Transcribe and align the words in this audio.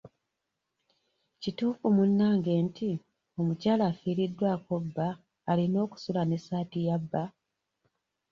Kituufu 1.41 1.85
munnange 1.95 2.51
nti 2.67 2.89
omukyala 3.39 3.83
afiiriddwako 3.91 4.73
bba 4.85 5.07
alina 5.51 5.77
okusula 5.85 6.21
n'essaati 6.25 6.79
ya 6.87 6.97
bba? 7.01 7.23